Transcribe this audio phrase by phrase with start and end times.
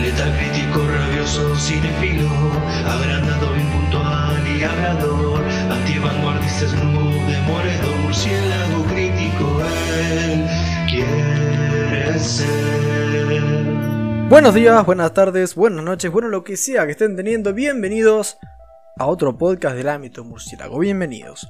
[0.00, 2.28] Letal crítico, rabioso, cinefilo,
[2.86, 9.62] agrandado, impuntual y hablador, antivanguardista, snoop, demoledor, murciélago crítico,
[10.12, 10.46] él
[10.88, 12.74] quiere ser.
[14.28, 18.36] Buenos días, buenas tardes, buenas noches, bueno lo que sea que estén teniendo, bienvenidos
[18.98, 21.48] a otro podcast del ámbito murciélago, bienvenidos.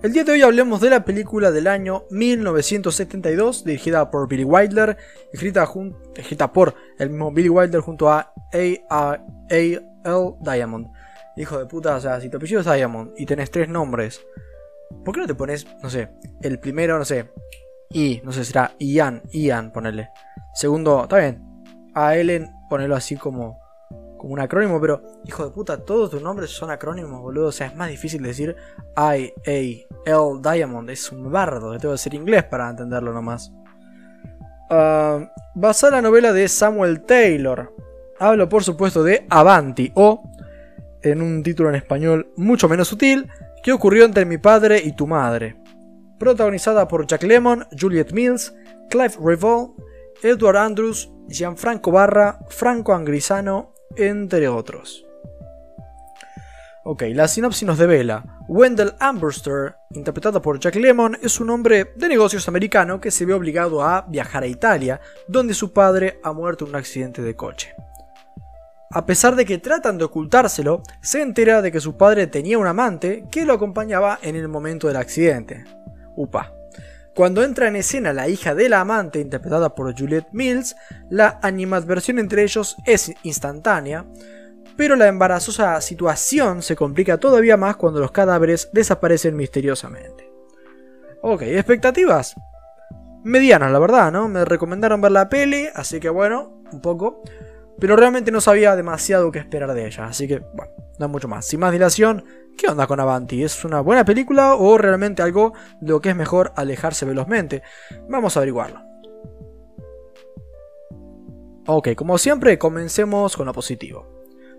[0.00, 4.96] El día de hoy hablemos de la película del año 1972, dirigida por Billy Wilder,
[5.32, 5.68] escrita,
[6.14, 8.32] escrita por el mismo Billy Wilder junto a
[8.88, 9.18] A.
[9.48, 9.82] L.
[10.40, 10.86] Diamond.
[11.36, 14.24] Hijo de puta, o sea, si tu apellido es Diamond y tenés tres nombres,
[15.04, 16.10] ¿por qué no te pones, no sé,
[16.42, 17.32] el primero, no sé,
[17.90, 20.10] I, no sé, será Ian, Ian, ponele.
[20.54, 21.42] Segundo, está bien,
[21.94, 23.58] a Ellen, ponerlo así como,
[24.18, 27.46] como un acrónimo, pero hijo de puta, todos tus nombres son acrónimos, boludo.
[27.46, 28.56] O sea, es más difícil decir
[28.96, 29.86] I, A, L,
[30.42, 30.90] Diamond.
[30.90, 33.52] Es un bardo, tengo que ser inglés para entenderlo nomás.
[34.70, 37.74] Ah, basada en la novela de Samuel Taylor.
[38.18, 40.22] Hablo, por supuesto, de Avanti, o,
[41.02, 43.30] en un título en español mucho menos sutil,
[43.62, 45.56] ¿Qué ocurrió entre mi padre y tu madre?
[46.18, 48.54] Protagonizada por Jack Lemmon, Juliette Mills,
[48.88, 49.72] Clive Revolt,
[50.22, 55.04] Edward Andrews, Gianfranco Barra, Franco Angrisano, entre otros.
[56.84, 58.24] Ok, la sinopsis nos devela.
[58.48, 63.34] Wendell Amberster, interpretado por Jack Lemmon, es un hombre de negocios americano que se ve
[63.34, 67.74] obligado a viajar a Italia, donde su padre ha muerto en un accidente de coche.
[68.90, 72.66] A pesar de que tratan de ocultárselo, se entera de que su padre tenía un
[72.66, 75.64] amante que lo acompañaba en el momento del accidente.
[76.16, 76.57] Upa.
[77.18, 80.76] Cuando entra en escena la hija de la amante, interpretada por Juliette Mills,
[81.10, 84.06] la animadversión entre ellos es instantánea,
[84.76, 90.30] pero la embarazosa situación se complica todavía más cuando los cadáveres desaparecen misteriosamente.
[91.20, 92.36] Ok, expectativas.
[93.24, 94.28] Medianas, la verdad, ¿no?
[94.28, 97.24] Me recomendaron ver la peli, así que bueno, un poco.
[97.80, 101.46] Pero realmente no sabía demasiado qué esperar de ella, así que bueno, no mucho más.
[101.46, 102.24] Sin más dilación,
[102.58, 103.42] ¿qué onda con Avanti?
[103.42, 107.62] ¿Es una buena película o realmente algo de lo que es mejor alejarse velozmente?
[108.08, 108.82] Vamos a averiguarlo.
[111.66, 114.06] Ok, como siempre, comencemos con lo positivo.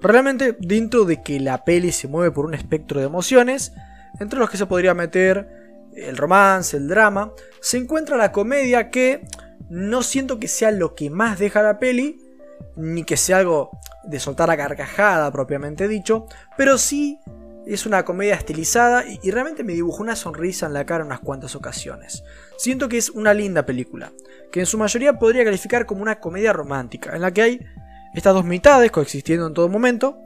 [0.00, 3.72] Realmente, dentro de que la peli se mueve por un espectro de emociones,
[4.20, 5.48] entre los que se podría meter
[5.94, 9.24] el romance, el drama, se encuentra la comedia que
[9.70, 12.18] no siento que sea lo que más deja la peli,
[12.76, 13.70] ni que sea algo
[14.02, 16.26] de soltar a carcajada propiamente dicho,
[16.56, 17.20] pero sí
[17.66, 21.54] es una comedia estilizada y, realmente me dibujó una sonrisa en la cara unas cuantas
[21.54, 22.24] ocasiones.
[22.56, 24.12] Siento que es una linda película,
[24.52, 27.60] que en su mayoría podría calificar como una comedia romántica, en la que hay
[28.14, 30.18] estas dos mitades coexistiendo en todo momento,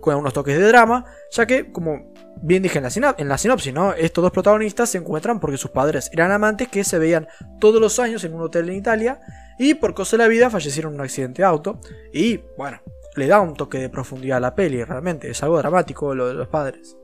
[0.00, 3.74] con algunos toques de drama, ya que, como bien dije en la, en la sinopsis,
[3.74, 3.92] ¿no?
[3.94, 7.26] estos dos protagonistas se encuentran porque sus padres eran amantes que se veían
[7.58, 9.20] todos los años en un hotel en Italia
[9.58, 11.80] y por cosa de la vida fallecieron en un accidente de auto.
[12.12, 12.80] Y bueno,
[13.18, 16.34] le da un toque de profundidad a la peli, realmente, es algo dramático lo de
[16.34, 16.96] los padres.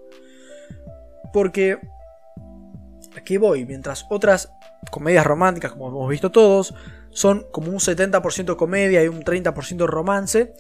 [1.33, 1.79] Porque,
[3.17, 4.51] aquí voy, mientras otras
[4.91, 6.75] comedias románticas, como hemos visto todos,
[7.11, 10.55] son como un 70% comedia y un 30% romance.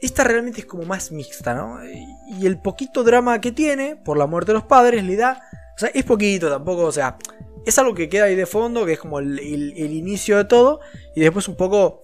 [0.00, 1.78] Esta realmente es como más mixta, ¿no?
[1.84, 5.40] Y el poquito drama que tiene por la muerte de los padres le da.
[5.76, 7.16] O sea, es poquito tampoco, o sea,
[7.64, 10.44] es algo que queda ahí de fondo, que es como el, el- el inicio de
[10.44, 10.80] todo.
[11.14, 12.02] Y después un poco.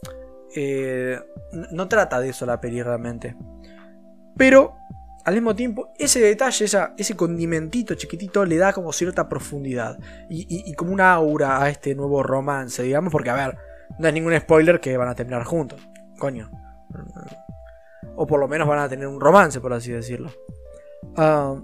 [0.56, 1.18] Eh,
[1.72, 3.36] no trata de eso la peli realmente.
[4.36, 4.74] Pero
[5.24, 9.98] al mismo tiempo, ese detalle, esa- ese condimentito chiquitito le da como cierta profundidad.
[10.28, 13.58] Y como una aura a este nuevo romance, digamos, porque a ver,
[13.98, 15.86] no es ningún spoiler que van a terminar juntos.
[16.18, 16.50] Coño.
[18.16, 20.30] O por lo menos van a tener un romance, por así decirlo.
[21.16, 21.54] Ah,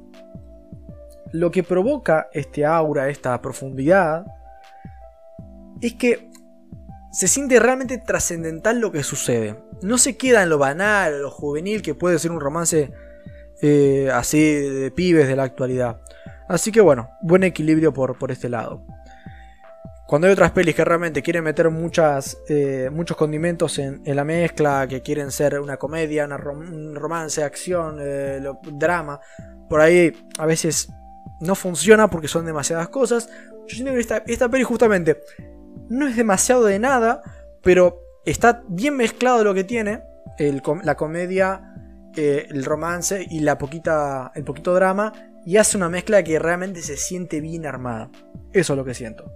[1.33, 4.25] lo que provoca este aura, esta profundidad,
[5.81, 6.31] es que
[7.17, 9.57] se siente realmente trascendental lo que sucede.
[9.81, 12.93] No se queda en lo banal, lo juvenil que puede ser un romance
[13.63, 16.03] eh, así de pibes de la actualidad.
[16.47, 18.85] Así que bueno, buen equilibrio por, por este lado.
[20.07, 21.71] Cuando hay otras pelis que realmente quieren meter
[22.51, 28.43] eh, muchos condimentos en, la mezcla, que quieren ser una comedia, un romance, acción, eh,
[28.75, 29.21] drama,
[29.71, 30.91] por ahí a veces
[31.41, 33.31] no funciona porque son demasiadas cosas.
[33.67, 35.17] Yo siento que esta, esta peli justamente
[35.89, 37.23] no es demasiado de nada,
[37.63, 40.03] pero está bien mezclado lo que tiene,
[40.83, 41.75] la comedia,
[42.17, 45.13] eh, el romance y la poquita, el poquito drama,
[45.45, 48.11] y hace una mezcla que realmente se siente bien armada.
[48.53, 49.33] Eso es lo que siento.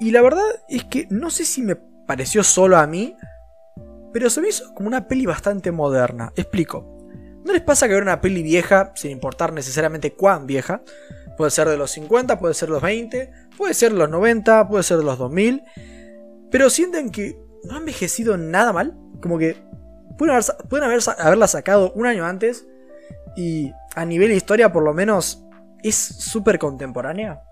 [0.00, 3.16] Y la verdad es que no sé si me pareció solo a mí,
[4.12, 6.32] pero se me hizo como una peli bastante moderna.
[6.36, 6.90] Explico.
[7.44, 10.82] ¿No les pasa que ver una peli vieja, sin importar necesariamente cuán vieja?
[11.36, 14.68] Puede ser de los 50, puede ser de los 20, puede ser de los 90,
[14.68, 15.62] puede ser de los 2000.
[16.50, 18.96] Pero sienten que no ha envejecido nada mal.
[19.20, 19.56] Como que
[20.18, 20.36] pueden,
[20.84, 22.66] haber, haberla sacado un año antes
[23.36, 25.44] y a nivel de historia por lo menos
[25.82, 27.42] es súper contemporánea.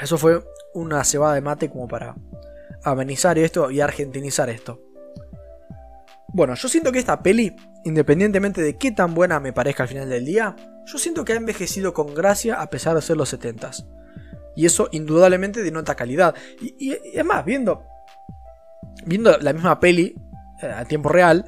[0.00, 0.42] Eso fue
[0.74, 2.14] una cebada de mate como para
[2.84, 4.80] amenizar esto y argentinizar esto.
[6.28, 7.54] Bueno, yo siento que esta peli,
[7.84, 10.54] independientemente de qué tan buena me parezca al final del día,
[10.86, 13.86] yo siento que ha envejecido con gracia a pesar de ser los 70s.
[14.56, 16.34] Y eso indudablemente denota calidad.
[16.60, 17.84] Y, es más, viendo,
[19.06, 20.16] viendo la misma peli
[20.62, 21.46] eh, a tiempo real,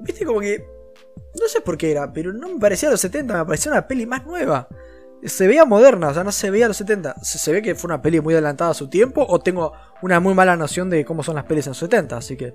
[0.00, 0.64] viste como que...
[1.40, 3.86] No sé por qué era, pero no me parecía a los 70, me parecía una
[3.86, 4.68] peli más nueva.
[5.24, 7.16] Se veía moderna, o sea, no se veía a los 70.
[7.22, 9.72] Se, ve que fue una peli muy adelantada a su tiempo o tengo
[10.02, 12.54] una muy mala noción de cómo son las pelis en los 70, así que...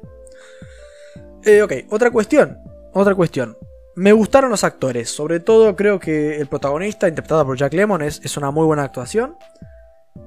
[1.46, 2.58] Eh, ok, otra cuestión.
[2.94, 3.58] Otra cuestión.
[3.96, 8.38] Me gustaron los actores, sobre todo creo que el protagonista, interpretado por Jack Lemmon, es,
[8.38, 9.38] una muy buena actuación.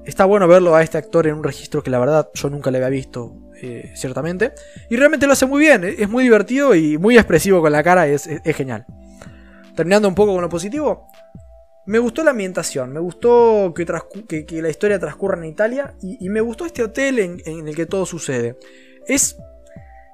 [0.04, 2.78] Está bueno verlo a este actor en un registro que la verdad yo nunca le
[2.78, 4.52] había visto, eh, ciertamente.
[4.88, 8.06] Y realmente lo hace muy bien, es muy divertido y muy expresivo con la cara,
[8.06, 8.86] es, genial.
[9.74, 11.08] Terminando un poco con lo positivo,
[11.86, 16.66] me gustó la ambientación, me gustó que, la historia transcurra en Italia y, me gustó
[16.66, 18.56] este hotel en, el que todo sucede.
[19.08, 19.36] Es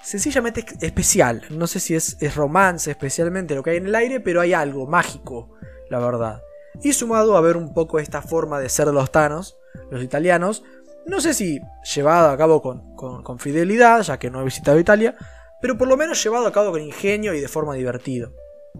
[0.02, 1.42] sencillamente especial.
[1.50, 4.86] No sé si es, romance especialmente lo que hay en el aire, pero hay algo
[4.86, 5.50] mágico,
[5.88, 6.42] la verdad.
[6.82, 9.58] Y sumado a ver un poco esta forma de ser los tanos,
[9.90, 10.64] los italianos,
[11.06, 11.60] no sé si
[11.94, 15.16] llevado a cabo con, fidelidad, ya que no he visitado Italia,
[15.60, 18.32] pero por lo menos llevado a cabo con ingenio y de forma divertido.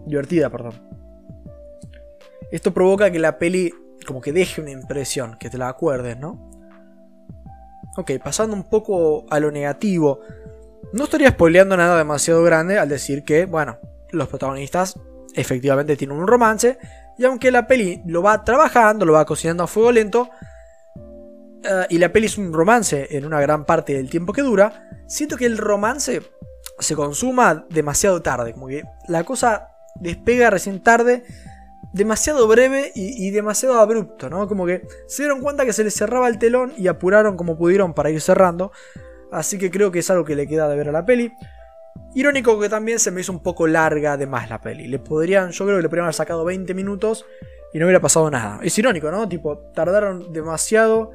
[0.05, 0.49] divertida.
[0.49, 0.73] Perdón.
[2.51, 3.73] Esto provoca que la peli
[4.05, 6.51] como que deje una impresión, que te la acuerdes, ¿no?
[7.95, 10.19] Ok, pasando un poco a lo negativo,
[10.91, 13.79] no estaría spoileando nada demasiado grande al decir que, bueno,
[14.11, 14.99] los protagonistas
[15.33, 16.77] efectivamente tienen un romance.
[17.17, 20.29] Y aunque la peli lo va trabajando, lo va cocinando a fuego lento,
[21.63, 24.89] eh, y la peli es un romance en una gran parte del tiempo que dura,
[25.07, 26.21] siento que el romance
[26.79, 28.53] se consuma demasiado tarde.
[28.53, 31.23] Como que la cosa despega recién tarde,
[31.93, 34.47] demasiado breve y, y, demasiado abrupto, ¿no?
[34.47, 37.93] Como que se dieron cuenta que se les cerraba el telón y apuraron como pudieron
[37.93, 38.71] para ir cerrando.
[39.33, 41.33] Así que creo que es algo que le queda de ver a la peli.
[42.15, 44.87] Irónico que también se me hizo un poco larga de más la peli.
[44.87, 47.25] Le podrían, yo creo que le podrían haber sacado 20 minutos
[47.73, 48.59] y no hubiera pasado nada.
[48.61, 49.27] Es irónico, ¿no?
[49.27, 51.11] Tipo, tardaron demasiado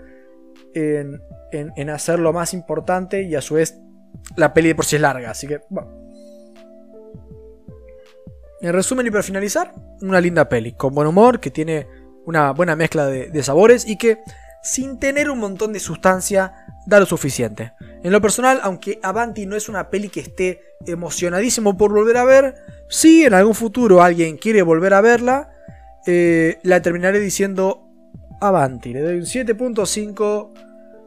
[0.74, 1.22] en,
[1.52, 3.78] en, hacer lo más importante y a su vez
[4.36, 5.30] la peli de por sí es larga.
[5.30, 5.96] Así que, bueno.
[8.60, 9.72] En resumen y para finalizar,
[10.02, 11.86] una linda peli, con buen humor, que tiene
[12.26, 14.18] una buena mezcla de sabores y que,
[14.64, 16.52] sin tener un montón de sustancia,
[16.84, 17.72] da lo suficiente.
[18.02, 22.24] En lo personal, aunque Avanti no es una peli que esté emocionadísimo por volver a
[22.24, 22.54] ver,
[22.88, 25.50] si en algún futuro alguien quiere volver a verla,
[26.06, 27.88] eh, la terminaré diciendo
[28.40, 28.92] Avanti.
[28.92, 30.52] Le doy un 7.5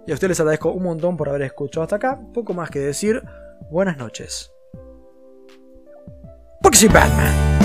[0.07, 2.19] y a ustedes les agradezco un montón por haber escuchado hasta acá.
[2.33, 3.23] Poco más que decir,
[3.69, 4.51] buenas noches.
[6.61, 7.60] Porque Batman.